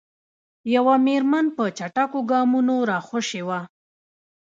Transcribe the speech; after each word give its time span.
یوه 0.75 0.95
میرمن 1.05 1.45
په 1.55 1.63
چټکو 1.77 2.19
ګامونو 2.31 2.75
راخوشې 2.91 3.41
وه. 3.47 3.59